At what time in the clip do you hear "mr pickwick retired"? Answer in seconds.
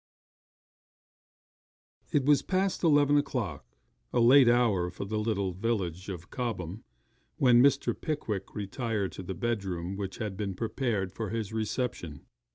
7.61-9.11